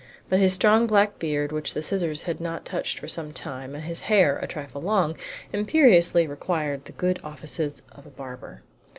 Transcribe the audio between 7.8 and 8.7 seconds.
of a barber.